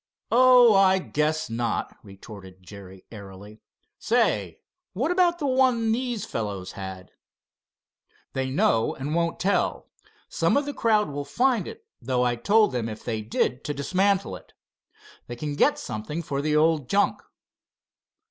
[0.31, 3.61] "Oh, I guess not," retorted Jerry airily.
[3.99, 4.61] "Say,
[4.93, 7.11] what about the one these fellows had?"
[8.33, 9.91] "They know and won't tell.
[10.27, 14.35] Some of crowd will find it, though I told them if they did to dismantle
[14.37, 14.53] it.
[15.27, 17.21] They can get something for the old junk."